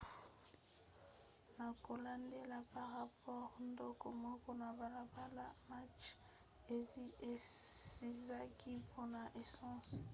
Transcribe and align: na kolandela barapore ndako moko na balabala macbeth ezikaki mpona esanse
na 1.57 1.67
kolandela 1.83 2.57
barapore 2.73 3.55
ndako 3.71 4.07
moko 4.23 4.49
na 4.61 4.69
balabala 4.77 5.45
macbeth 5.69 6.93
ezikaki 7.31 8.71
mpona 8.85 9.21
esanse 9.41 9.97